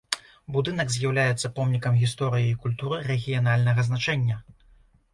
Будынак 0.53 0.89
з'яўляецца 0.95 1.51
помнікам 1.59 2.01
гісторыі 2.05 2.49
і 2.55 2.59
культуры 2.67 3.01
рэгіянальнага 3.13 3.81
значэння. 3.93 4.45